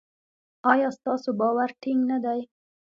ایا 0.71 0.89
ستاسو 0.97 1.29
باور 1.39 1.69
ټینګ 1.81 2.01
نه 2.11 2.17
دی؟ 2.23 2.41